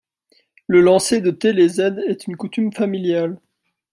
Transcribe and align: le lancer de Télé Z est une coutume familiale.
le 0.65 0.81
lancer 0.81 1.21
de 1.21 1.29
Télé 1.29 1.67
Z 1.69 1.97
est 2.07 2.25
une 2.25 2.35
coutume 2.35 2.73
familiale. 2.73 3.39